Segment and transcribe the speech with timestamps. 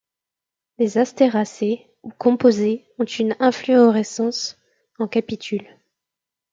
[0.79, 4.57] Les Astéracées, ou Composées, ont une inflorescence
[4.97, 5.77] en capitule.